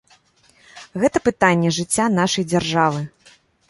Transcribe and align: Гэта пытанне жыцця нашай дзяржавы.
Гэта 1.03 1.23
пытанне 1.29 1.69
жыцця 1.79 2.05
нашай 2.19 2.51
дзяржавы. 2.53 3.09